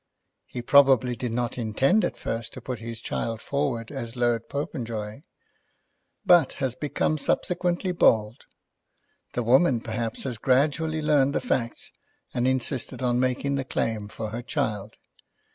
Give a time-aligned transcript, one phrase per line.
[0.47, 5.21] He probably did not intend at first to put his child forward as Lord Popenjoy,
[6.25, 8.47] but has become subsequently bold.
[9.33, 11.91] The woman, perhaps, has gradually learned the facts
[12.33, 14.95] and insisted on making the claim for her child.